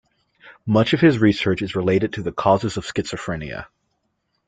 Much 0.65 0.93
of 0.93 0.99
his 0.99 1.19
research 1.19 1.61
is 1.61 1.75
related 1.75 2.13
to 2.13 2.23
the 2.23 2.31
causes 2.31 2.75
of 2.75 2.87
schizophrenia. 2.87 3.67